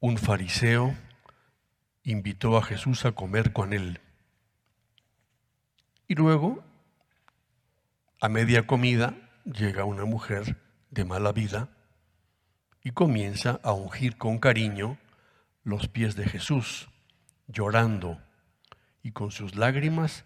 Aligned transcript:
un 0.00 0.16
fariseo 0.16 0.94
invitó 2.04 2.56
a 2.56 2.62
Jesús 2.62 3.04
a 3.04 3.12
comer 3.12 3.52
con 3.52 3.72
él. 3.72 4.00
Y 6.06 6.14
luego, 6.14 6.62
a 8.20 8.28
media 8.28 8.66
comida, 8.66 9.16
llega 9.44 9.84
una 9.84 10.04
mujer 10.04 10.56
de 10.90 11.04
mala 11.04 11.32
vida 11.32 11.68
y 12.84 12.92
comienza 12.92 13.60
a 13.64 13.72
ungir 13.72 14.16
con 14.16 14.38
cariño 14.38 14.98
los 15.64 15.88
pies 15.88 16.14
de 16.14 16.26
Jesús, 16.26 16.88
llorando, 17.48 18.22
y 19.02 19.10
con 19.10 19.32
sus 19.32 19.56
lágrimas 19.56 20.24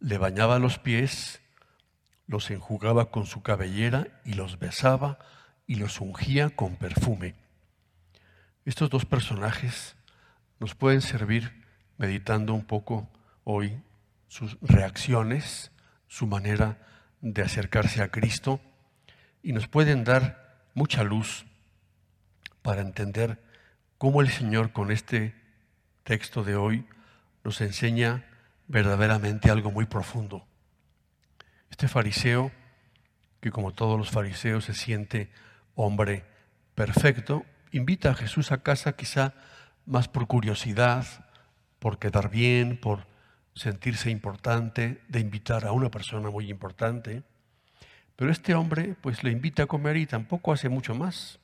le 0.00 0.18
bañaba 0.18 0.58
los 0.58 0.78
pies, 0.78 1.40
los 2.26 2.50
enjugaba 2.50 3.10
con 3.10 3.26
su 3.26 3.42
cabellera 3.42 4.20
y 4.24 4.34
los 4.34 4.58
besaba 4.58 5.18
y 5.66 5.76
los 5.76 6.00
ungía 6.00 6.50
con 6.50 6.76
perfume. 6.76 7.47
Estos 8.68 8.90
dos 8.90 9.06
personajes 9.06 9.96
nos 10.60 10.74
pueden 10.74 11.00
servir 11.00 11.64
meditando 11.96 12.52
un 12.52 12.66
poco 12.66 13.08
hoy 13.44 13.80
sus 14.26 14.58
reacciones, 14.60 15.72
su 16.06 16.26
manera 16.26 16.76
de 17.22 17.40
acercarse 17.40 18.02
a 18.02 18.10
Cristo 18.10 18.60
y 19.42 19.54
nos 19.54 19.68
pueden 19.68 20.04
dar 20.04 20.66
mucha 20.74 21.02
luz 21.02 21.46
para 22.60 22.82
entender 22.82 23.42
cómo 23.96 24.20
el 24.20 24.28
Señor 24.28 24.70
con 24.72 24.90
este 24.90 25.34
texto 26.04 26.44
de 26.44 26.56
hoy 26.56 26.86
nos 27.44 27.62
enseña 27.62 28.26
verdaderamente 28.66 29.50
algo 29.50 29.70
muy 29.70 29.86
profundo. 29.86 30.46
Este 31.70 31.88
fariseo, 31.88 32.52
que 33.40 33.50
como 33.50 33.72
todos 33.72 33.98
los 33.98 34.10
fariseos 34.10 34.66
se 34.66 34.74
siente 34.74 35.30
hombre 35.74 36.26
perfecto, 36.74 37.46
invita 37.72 38.10
a 38.10 38.14
Jesús 38.14 38.52
a 38.52 38.62
casa 38.62 38.96
quizá 38.96 39.34
más 39.86 40.08
por 40.08 40.26
curiosidad, 40.26 41.06
por 41.78 41.98
quedar 41.98 42.30
bien, 42.30 42.78
por 42.78 43.06
sentirse 43.54 44.10
importante, 44.10 45.02
de 45.08 45.20
invitar 45.20 45.66
a 45.66 45.72
una 45.72 45.90
persona 45.90 46.30
muy 46.30 46.50
importante. 46.50 47.22
Pero 48.16 48.30
este 48.30 48.54
hombre 48.54 48.96
pues 49.00 49.22
le 49.22 49.30
invita 49.30 49.64
a 49.64 49.66
comer 49.66 49.96
y 49.96 50.06
tampoco 50.06 50.52
hace 50.52 50.68
mucho 50.68 50.94
más. 50.94 51.38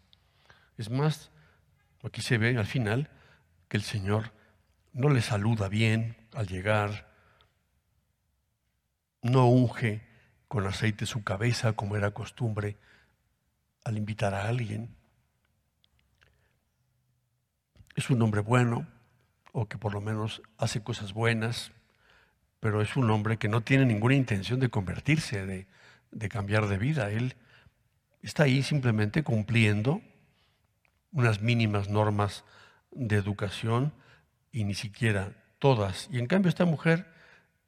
Es 0.77 0.91
más, 0.91 1.31
aquí 2.03 2.20
se 2.20 2.38
ve 2.38 2.56
al 2.56 2.66
final 2.66 3.11
que 3.69 3.77
el 3.77 3.83
Señor 3.83 4.33
no 4.92 5.09
le 5.09 5.22
saluda 5.22 5.69
bien 5.69 6.16
al 6.34 6.47
llegar, 6.47 7.09
no 9.22 9.47
unge 9.47 10.06
con 10.48 10.66
aceite 10.66 11.06
su 11.06 11.25
cabeza 11.25 11.72
como 11.72 11.97
era 11.97 12.12
costumbre 12.12 12.77
al 13.84 13.97
invitar 13.97 14.34
a 14.34 14.48
alguien. 14.48 14.94
Es 17.95 18.11
un 18.11 18.20
hombre 18.23 18.41
bueno, 18.41 18.87
o 19.53 19.69
que 19.69 19.78
por 19.78 19.92
lo 19.95 20.00
menos 20.00 20.42
hace 20.59 20.83
cosas 20.83 21.12
buenas, 21.12 21.73
pero 22.61 22.83
es 22.83 22.97
un 22.97 23.11
hombre 23.11 23.37
que 23.37 23.48
no 23.48 23.62
tiene 23.62 23.87
ninguna 23.87 24.14
intención 24.14 24.59
de 24.59 24.69
convertirse, 24.69 25.47
de, 25.47 25.67
de 26.11 26.28
cambiar 26.28 26.67
de 26.67 26.78
vida. 26.78 27.11
Él 27.11 27.37
está 28.22 28.45
ahí 28.45 28.62
simplemente 28.62 29.22
cumpliendo 29.22 30.00
unas 31.12 31.41
mínimas 31.41 31.89
normas 31.89 32.45
de 32.91 33.17
educación 33.17 33.92
y 34.50 34.65
ni 34.65 34.75
siquiera 34.75 35.33
todas. 35.59 36.09
Y 36.11 36.19
en 36.19 36.27
cambio 36.27 36.48
esta 36.48 36.65
mujer, 36.65 37.06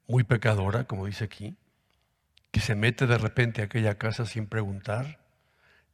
muy 0.09 0.25
pecadora, 0.25 0.85
como 0.85 1.07
dice 1.07 1.25
aquí, 1.25 1.57
que 2.51 2.61
se 2.61 2.75
mete 2.75 3.07
de 3.07 3.19
repente 3.19 3.61
a 3.61 3.67
aquella 3.67 3.99
casa 3.99 4.25
sin 4.25 4.47
preguntar, 4.47 5.21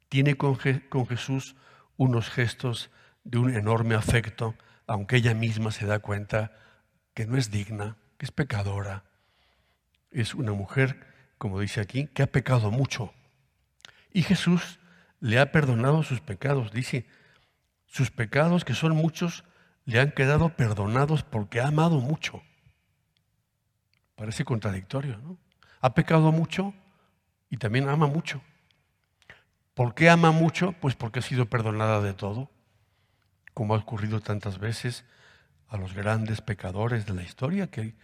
tiene 0.08 0.36
con, 0.36 0.58
con 0.88 1.06
Jesús 1.06 1.56
unos 1.96 2.30
gestos 2.30 2.90
de 3.24 3.38
un 3.38 3.54
enorme 3.54 3.94
afecto, 3.94 4.54
aunque 4.86 5.16
ella 5.16 5.34
misma 5.34 5.70
se 5.70 5.86
da 5.86 6.00
cuenta 6.00 6.52
que 7.14 7.26
no 7.26 7.36
es 7.36 7.50
digna, 7.50 7.96
que 8.18 8.26
es 8.26 8.32
pecadora. 8.32 9.04
Es 10.10 10.34
una 10.34 10.52
mujer, 10.52 11.06
como 11.38 11.60
dice 11.60 11.80
aquí, 11.80 12.08
que 12.08 12.22
ha 12.22 12.26
pecado 12.26 12.70
mucho. 12.70 13.12
Y 14.12 14.22
Jesús 14.22 14.78
le 15.20 15.38
ha 15.38 15.52
perdonado 15.52 16.02
sus 16.02 16.20
pecados. 16.20 16.72
Dice, 16.72 17.06
sus 17.86 18.10
pecados, 18.10 18.64
que 18.64 18.74
son 18.74 18.94
muchos, 18.96 19.44
le 19.84 20.00
han 20.00 20.12
quedado 20.12 20.50
perdonados 20.50 21.22
porque 21.22 21.60
ha 21.60 21.68
amado 21.68 22.00
mucho. 22.00 22.42
Parece 24.14 24.44
contradictorio, 24.44 25.18
¿no? 25.18 25.38
Ha 25.80 25.94
pecado 25.94 26.30
mucho 26.32 26.74
y 27.50 27.56
también 27.56 27.88
ama 27.88 28.06
mucho. 28.06 28.42
¿Por 29.74 29.94
qué 29.94 30.10
ama 30.10 30.30
mucho? 30.32 30.72
Pues 30.80 30.94
porque 30.94 31.20
ha 31.20 31.22
sido 31.22 31.46
perdonada 31.46 32.00
de 32.00 32.14
todo, 32.14 32.50
como 33.54 33.74
ha 33.74 33.78
ocurrido 33.78 34.20
tantas 34.20 34.58
veces 34.58 35.04
a 35.68 35.76
los 35.76 35.94
grandes 35.94 36.40
pecadores 36.40 37.06
de 37.06 37.14
la 37.14 37.22
historia, 37.22 37.68
que 37.68 37.94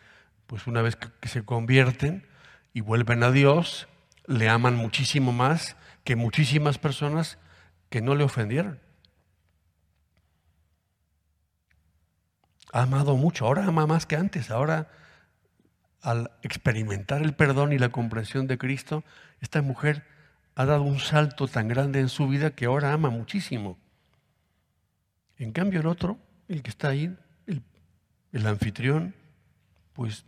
pues 0.47 0.67
una 0.67 0.83
vez 0.83 0.97
que 0.97 1.29
se 1.29 1.45
convierten 1.45 2.27
y 2.73 2.81
vuelven 2.81 3.23
a 3.23 3.31
Dios, 3.31 3.89
le 4.27 4.49
aman 4.49 4.77
muchísimo 4.77 5.33
más 5.33 5.77
que 6.05 6.17
muchísimas 6.17 6.79
personas 6.79 7.39
que 7.91 8.01
no 8.01 8.15
le 8.15 8.25
ofendieron. 8.25 8.81
Ha 12.73 12.83
amado 12.83 13.17
mucho, 13.17 13.47
ahora 13.47 13.65
ama 13.67 13.87
más 13.87 14.07
que 14.07 14.17
antes, 14.17 14.51
ahora 14.51 14.89
al 16.03 16.31
experimentar 16.43 17.23
el 17.23 17.35
perdón 17.35 17.73
y 17.73 17.79
la 17.79 17.89
comprensión 17.89 18.47
de 18.47 18.59
Cristo, 18.59 19.05
esta 19.41 19.63
mujer 19.63 20.05
ha 20.55 20.65
dado 20.65 20.83
un 20.83 21.01
salto 21.01 21.49
tan 21.49 21.69
grande 21.69 22.01
en 22.01 22.09
su 22.09 22.29
vida 22.29 22.51
que 22.51 22.67
ahora 22.67 22.93
ama 22.93 23.11
muchísimo. 23.11 23.79
En 25.39 25.53
cambio 25.53 25.81
el 25.81 25.87
otro, 25.87 26.19
el 26.49 26.63
que 26.63 26.71
está 26.71 26.89
ahí, 26.89 27.17
el, 28.33 28.47
anfitrión, 28.47 29.15
pues 29.93 30.25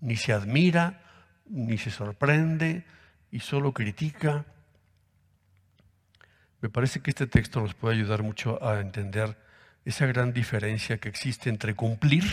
ni 0.00 0.16
se 0.16 0.32
admira, 0.32 1.02
ni 1.46 1.78
se 1.78 1.90
sorprende 1.90 2.84
y 3.30 3.40
solo 3.40 3.72
critica. 3.72 4.46
Me 6.60 6.70
parece 6.70 7.00
que 7.00 7.10
este 7.10 7.26
texto 7.26 7.60
nos 7.60 7.74
puede 7.74 7.96
ayudar 7.96 8.22
mucho 8.22 8.62
a 8.66 8.80
entender 8.80 9.36
esa 9.84 10.06
gran 10.06 10.32
diferencia 10.32 10.98
que 10.98 11.10
existe 11.10 11.50
entre 11.50 11.74
cumplir 11.74 12.24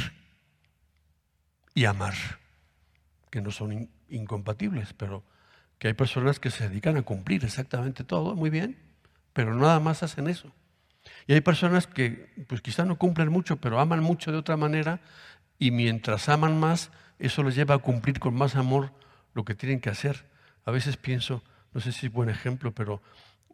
y 1.74 1.86
amar, 1.86 2.13
que 3.30 3.42
no 3.42 3.52
son 3.52 3.90
incompatibles, 4.09 4.94
pero 4.94 5.24
que 5.78 5.90
hay 5.90 5.94
personas 5.94 6.40
que 6.40 6.50
se 6.50 6.69
dedican 6.69 6.96
a 6.96 7.02
cumplir 7.02 7.44
exactamente 7.44 8.03
todo, 8.03 8.36
muy 8.36 8.50
bien, 8.50 8.78
pero 9.34 9.53
nada 9.56 9.80
más 9.80 10.03
hacen 10.03 10.28
eso. 10.28 10.53
Y 11.28 11.34
hay 11.34 11.42
personas 11.42 11.88
que 11.88 12.34
pues 12.48 12.62
quizá 12.62 12.86
no 12.86 12.98
cumplen 12.98 13.30
mucho, 13.30 13.58
pero 13.58 13.80
aman 13.80 14.02
mucho 14.02 14.32
de 14.32 14.38
otra 14.38 14.58
manera 14.58 15.02
y 15.59 15.72
mientras 15.72 16.30
aman 16.30 16.59
más, 16.59 16.92
eso 17.20 17.44
les 17.44 17.56
lleva 17.56 17.76
a 17.76 17.80
cumplir 17.80 18.20
con 18.20 18.34
más 18.34 18.56
amor 18.56 18.92
lo 19.34 19.46
que 19.46 19.56
tienen 19.56 19.80
que 19.80 19.90
hacer. 19.90 20.26
A 20.66 20.72
veces 20.72 20.98
pienso, 20.98 21.44
no 21.74 21.81
sé 21.81 21.92
si 21.92 22.08
es 22.08 22.12
buen 22.12 22.30
ejemplo, 22.30 22.74
pero 22.74 23.02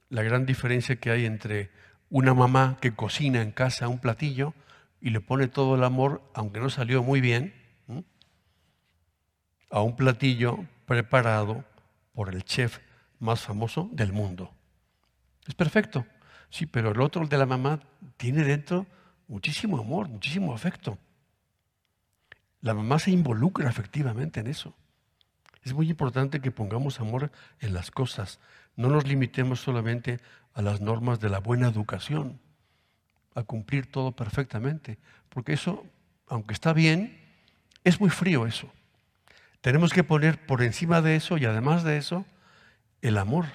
la 0.09 0.23
gran 0.23 0.45
diferencia 0.45 0.95
que 0.95 1.11
hay 1.11 1.25
entre 1.25 1.69
una 2.09 2.33
mamá 2.33 2.77
que 2.81 2.95
cocina 2.95 3.41
en 3.41 3.51
casa 3.51 3.87
un 3.87 3.99
platillo 3.99 4.53
y 5.01 5.09
le 5.09 5.19
pone 5.19 5.47
todo 5.47 5.75
el 5.75 5.83
amor, 5.83 6.21
aunque 6.33 6.59
no 6.59 6.69
salió 6.69 7.03
muy 7.03 7.21
bien, 7.21 7.53
a 9.69 9.81
un 9.81 9.95
platillo 9.95 10.65
preparado 10.85 11.65
por 12.13 12.33
el 12.33 12.43
chef 12.43 12.79
más 13.19 13.41
famoso 13.41 13.89
del 13.91 14.13
mundo. 14.13 14.53
Es 15.45 15.55
perfecto, 15.55 16.05
sí, 16.49 16.65
pero 16.65 16.91
el 16.91 17.01
otro, 17.01 17.21
el 17.21 17.29
de 17.29 17.37
la 17.37 17.45
mamá, 17.45 17.79
tiene 18.17 18.43
dentro 18.43 18.85
muchísimo 19.27 19.79
amor, 19.79 20.07
muchísimo 20.09 20.53
afecto. 20.53 20.97
La 22.61 22.73
mamá 22.73 22.99
se 22.99 23.11
involucra 23.11 23.69
efectivamente 23.69 24.39
en 24.39 24.47
eso. 24.47 24.73
Es 25.63 25.73
muy 25.73 25.89
importante 25.89 26.39
que 26.39 26.51
pongamos 26.51 26.99
amor 26.99 27.31
en 27.59 27.73
las 27.73 27.91
cosas. 27.91 28.39
No 28.75 28.89
nos 28.89 29.07
limitemos 29.07 29.59
solamente 29.59 30.19
a 30.53 30.61
las 30.61 30.81
normas 30.81 31.19
de 31.19 31.29
la 31.29 31.39
buena 31.39 31.67
educación, 31.67 32.39
a 33.35 33.43
cumplir 33.43 33.91
todo 33.91 34.13
perfectamente, 34.13 34.97
porque 35.29 35.53
eso, 35.53 35.85
aunque 36.27 36.53
está 36.53 36.73
bien, 36.73 37.19
es 37.83 37.99
muy 37.99 38.09
frío 38.09 38.47
eso. 38.47 38.71
Tenemos 39.61 39.93
que 39.93 40.03
poner 40.03 40.45
por 40.45 40.63
encima 40.63 41.01
de 41.01 41.15
eso 41.15 41.37
y 41.37 41.45
además 41.45 41.83
de 41.83 41.97
eso 41.97 42.25
el 43.01 43.17
amor. 43.17 43.45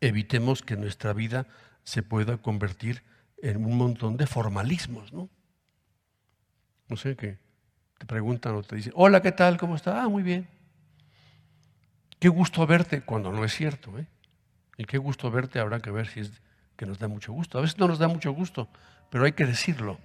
Evitemos 0.00 0.62
que 0.62 0.76
nuestra 0.76 1.12
vida 1.12 1.46
se 1.84 2.02
pueda 2.02 2.36
convertir 2.38 3.02
en 3.42 3.64
un 3.64 3.76
montón 3.76 4.16
de 4.16 4.26
formalismos, 4.26 5.12
¿no? 5.12 5.28
No 6.88 6.96
sé, 6.96 7.16
que 7.16 7.38
te 7.98 8.06
preguntan 8.06 8.54
o 8.54 8.62
te 8.62 8.76
dicen, 8.76 8.92
hola, 8.96 9.22
¿qué 9.22 9.32
tal? 9.32 9.58
¿Cómo 9.58 9.76
está? 9.76 10.02
Ah, 10.02 10.08
muy 10.08 10.22
bien. 10.22 10.48
Qué 12.18 12.28
gusto 12.28 12.66
verte 12.66 13.02
cuando 13.02 13.32
no 13.32 13.44
es 13.44 13.54
cierto. 13.54 13.98
¿eh? 13.98 14.06
Y 14.76 14.84
qué 14.84 14.98
gusto 14.98 15.30
verte 15.30 15.58
habrá 15.58 15.80
que 15.80 15.90
ver 15.90 16.06
si 16.06 16.20
es 16.20 16.32
que 16.76 16.86
nos 16.86 16.98
da 16.98 17.08
mucho 17.08 17.32
gusto. 17.32 17.58
A 17.58 17.60
veces 17.60 17.78
no 17.78 17.88
nos 17.88 17.98
da 17.98 18.08
mucho 18.08 18.32
gusto, 18.32 18.68
pero 19.10 19.24
hay 19.24 19.32
que 19.32 19.46
decirlo. 19.46 19.98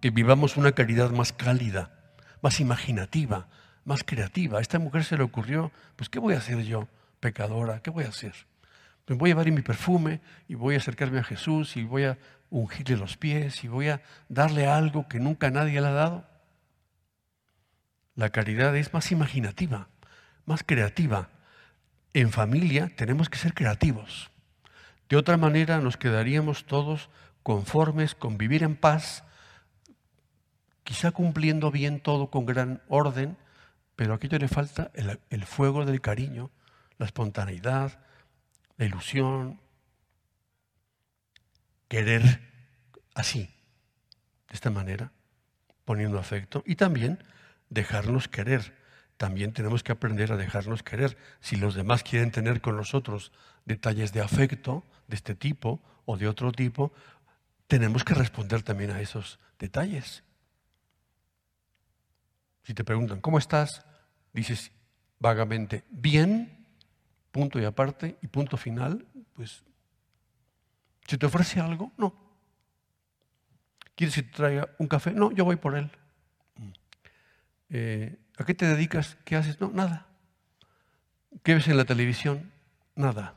Que 0.00 0.10
vivamos 0.10 0.56
una 0.56 0.72
caridad 0.72 1.10
más 1.10 1.32
cálida, 1.32 1.90
más 2.42 2.60
imaginativa, 2.60 3.48
más 3.84 4.04
creativa. 4.04 4.58
A 4.58 4.60
esta 4.60 4.78
mujer 4.78 5.04
se 5.04 5.16
le 5.16 5.22
ocurrió, 5.22 5.72
pues 5.96 6.08
¿qué 6.08 6.18
voy 6.18 6.34
a 6.34 6.38
hacer 6.38 6.62
yo, 6.62 6.88
pecadora? 7.20 7.80
¿Qué 7.80 7.90
voy 7.90 8.04
a 8.04 8.08
hacer? 8.08 8.34
Me 9.12 9.18
voy 9.18 9.28
a 9.28 9.34
llevar 9.34 9.50
mi 9.52 9.60
perfume 9.60 10.22
y 10.48 10.54
voy 10.54 10.74
a 10.74 10.78
acercarme 10.78 11.18
a 11.18 11.22
Jesús 11.22 11.76
y 11.76 11.84
voy 11.84 12.04
a 12.04 12.16
ungirle 12.48 12.96
los 12.96 13.18
pies 13.18 13.62
y 13.62 13.68
voy 13.68 13.90
a 13.90 14.00
darle 14.30 14.66
algo 14.66 15.06
que 15.06 15.20
nunca 15.20 15.50
nadie 15.50 15.82
le 15.82 15.88
ha 15.88 15.92
dado. 15.92 16.26
La 18.14 18.30
caridad 18.30 18.74
es 18.74 18.94
más 18.94 19.12
imaginativa, 19.12 19.88
más 20.46 20.64
creativa. 20.64 21.28
En 22.14 22.30
familia 22.30 22.90
tenemos 22.96 23.28
que 23.28 23.36
ser 23.36 23.52
creativos. 23.52 24.30
De 25.10 25.18
otra 25.18 25.36
manera 25.36 25.78
nos 25.80 25.98
quedaríamos 25.98 26.64
todos 26.64 27.10
conformes 27.42 28.14
con 28.14 28.38
vivir 28.38 28.62
en 28.62 28.76
paz, 28.76 29.24
quizá 30.84 31.10
cumpliendo 31.10 31.70
bien 31.70 32.00
todo 32.00 32.30
con 32.30 32.46
gran 32.46 32.80
orden, 32.88 33.36
pero 33.94 34.14
a 34.14 34.16
aquello 34.16 34.38
le 34.38 34.48
falta 34.48 34.90
el, 34.94 35.20
el 35.28 35.44
fuego 35.44 35.84
del 35.84 36.00
cariño, 36.00 36.50
la 36.96 37.04
espontaneidad, 37.04 37.98
la 38.82 38.88
ilusión, 38.88 39.60
querer 41.86 42.40
así, 43.14 43.42
de 44.48 44.54
esta 44.54 44.70
manera, 44.70 45.12
poniendo 45.84 46.18
afecto 46.18 46.64
y 46.66 46.74
también 46.74 47.22
dejarnos 47.70 48.26
querer. 48.26 48.76
También 49.18 49.52
tenemos 49.52 49.84
que 49.84 49.92
aprender 49.92 50.32
a 50.32 50.36
dejarnos 50.36 50.82
querer. 50.82 51.16
Si 51.40 51.54
los 51.54 51.76
demás 51.76 52.02
quieren 52.02 52.32
tener 52.32 52.60
con 52.60 52.76
nosotros 52.76 53.30
detalles 53.66 54.12
de 54.12 54.20
afecto 54.20 54.82
de 55.06 55.14
este 55.14 55.36
tipo 55.36 55.80
o 56.04 56.16
de 56.16 56.26
otro 56.26 56.50
tipo, 56.50 56.92
tenemos 57.68 58.02
que 58.02 58.14
responder 58.14 58.64
también 58.64 58.90
a 58.90 59.00
esos 59.00 59.38
detalles. 59.60 60.24
Si 62.64 62.74
te 62.74 62.82
preguntan, 62.82 63.20
¿cómo 63.20 63.38
estás? 63.38 63.84
Dices 64.32 64.72
vagamente, 65.20 65.84
bien, 65.88 66.61
punto 67.32 67.58
y 67.58 67.64
aparte, 67.64 68.16
y 68.22 68.28
punto 68.28 68.56
final, 68.56 69.04
pues, 69.34 69.64
¿se 71.06 71.18
te 71.18 71.26
ofrece 71.26 71.60
algo? 71.60 71.90
No. 71.96 72.14
¿Quieres 73.96 74.14
que 74.14 74.22
te 74.22 74.32
traiga 74.32 74.68
un 74.78 74.86
café? 74.86 75.12
No, 75.12 75.32
yo 75.32 75.44
voy 75.44 75.56
por 75.56 75.76
él. 75.76 75.90
Eh, 77.70 78.18
¿A 78.36 78.44
qué 78.44 78.54
te 78.54 78.66
dedicas? 78.66 79.16
¿Qué 79.24 79.34
haces? 79.36 79.60
No, 79.60 79.70
nada. 79.70 80.06
¿Qué 81.42 81.54
ves 81.54 81.68
en 81.68 81.76
la 81.76 81.84
televisión? 81.84 82.52
Nada. 82.94 83.34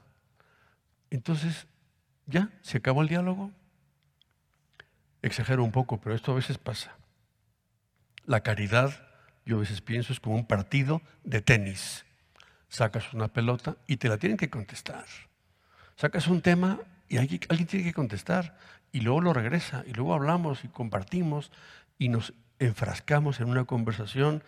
Entonces, 1.10 1.68
ya, 2.26 2.50
se 2.62 2.78
acabó 2.78 3.02
el 3.02 3.08
diálogo. 3.08 3.52
Exagero 5.22 5.64
un 5.64 5.72
poco, 5.72 6.00
pero 6.02 6.16
esto 6.16 6.34
a 6.34 6.36
veces 6.36 6.58
pasa. 6.58 6.96
La 8.26 8.42
caridad, 8.42 9.08
yo 9.46 9.58
a 9.58 9.60
veces 9.62 9.82
pienso, 9.82 10.12
es 10.12 10.20
como 10.20 10.36
un 10.36 10.46
partido 10.46 11.02
de 11.24 11.42
tenis. 11.42 12.06
Sacas 12.76 13.14
una 13.14 13.30
pelota 13.30 13.78
y 13.88 13.96
te 13.96 14.10
la 14.10 14.18
tienen 14.18 14.38
que 14.38 14.50
contestar. 14.50 15.06
Sacas 15.96 16.28
un 16.28 16.42
tema 16.42 16.78
y 17.08 17.16
alguien, 17.16 17.40
alguien 17.48 17.70
tiene 17.70 17.86
que 17.86 17.94
contestar 17.94 18.58
y 18.92 19.00
luego 19.00 19.22
lo 19.22 19.32
regresa 19.32 19.86
y 19.88 19.94
luego 19.94 20.14
hablamos 20.14 20.66
y 20.66 20.68
compartimos 20.68 21.54
y 21.98 22.10
nos 22.10 22.34
enfrascamos 22.60 23.40
en 23.40 23.48
una 23.48 23.64
conversación. 23.64 24.44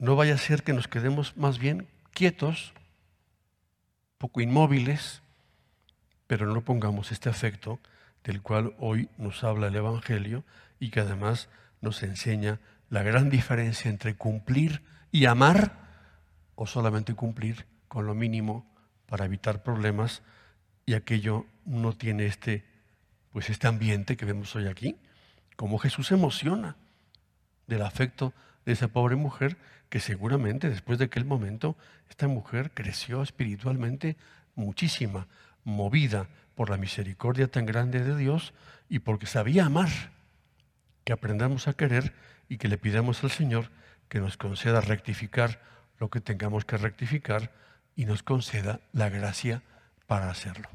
No 0.00 0.16
vaya 0.16 0.34
a 0.34 0.38
ser 0.38 0.64
que 0.64 0.72
nos 0.72 0.88
quedemos 0.88 1.36
más 1.36 1.60
bien 1.60 1.86
quietos, 2.10 2.72
poco 4.18 4.40
inmóviles, 4.40 5.22
pero 6.26 6.52
no 6.52 6.60
pongamos 6.62 7.12
este 7.12 7.28
afecto 7.28 7.78
del 8.24 8.42
cual 8.42 8.74
hoy 8.80 9.08
nos 9.16 9.44
habla 9.44 9.68
el 9.68 9.76
Evangelio 9.76 10.42
y 10.80 10.90
que 10.90 10.98
además 10.98 11.48
nos 11.82 12.02
enseña 12.02 12.58
la 12.88 13.04
gran 13.04 13.30
diferencia 13.30 13.88
entre 13.88 14.16
cumplir 14.16 14.82
y 15.12 15.26
amar 15.26 15.88
o 16.60 16.66
solamente 16.66 17.14
cumplir 17.14 17.64
con 17.88 18.04
lo 18.04 18.14
mínimo 18.14 18.70
para 19.06 19.24
evitar 19.24 19.62
problemas 19.62 20.20
y 20.84 20.92
aquello 20.92 21.46
no 21.64 21.94
tiene 21.94 22.26
este 22.26 22.66
pues 23.32 23.48
este 23.48 23.66
ambiente 23.66 24.18
que 24.18 24.26
vemos 24.26 24.54
hoy 24.54 24.66
aquí, 24.66 24.96
como 25.56 25.78
Jesús 25.78 26.08
se 26.08 26.16
emociona 26.16 26.76
del 27.66 27.80
afecto 27.80 28.34
de 28.66 28.72
esa 28.72 28.88
pobre 28.88 29.16
mujer 29.16 29.56
que 29.88 30.00
seguramente 30.00 30.68
después 30.68 30.98
de 30.98 31.06
aquel 31.06 31.24
momento 31.24 31.78
esta 32.10 32.28
mujer 32.28 32.72
creció 32.72 33.22
espiritualmente 33.22 34.18
muchísima, 34.54 35.28
movida 35.64 36.28
por 36.56 36.68
la 36.68 36.76
misericordia 36.76 37.50
tan 37.50 37.64
grande 37.64 38.04
de 38.04 38.18
Dios 38.18 38.52
y 38.90 38.98
porque 38.98 39.24
sabía 39.24 39.64
amar, 39.64 39.88
que 41.04 41.14
aprendamos 41.14 41.68
a 41.68 41.72
querer 41.72 42.12
y 42.50 42.58
que 42.58 42.68
le 42.68 42.76
pidamos 42.76 43.24
al 43.24 43.30
Señor 43.30 43.70
que 44.10 44.20
nos 44.20 44.36
conceda 44.36 44.82
rectificar 44.82 45.70
lo 46.00 46.10
que 46.10 46.20
tengamos 46.20 46.64
que 46.64 46.78
rectificar 46.78 47.52
y 47.94 48.06
nos 48.06 48.22
conceda 48.24 48.80
la 48.92 49.08
gracia 49.10 49.62
para 50.06 50.30
hacerlo. 50.30 50.68